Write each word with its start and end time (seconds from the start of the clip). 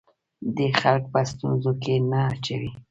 دی 0.55 0.67
خلک 0.79 1.03
په 1.13 1.19
ستونزو 1.31 1.71
کې 1.83 1.95
نه 2.09 2.19
اچوي. 2.33 2.69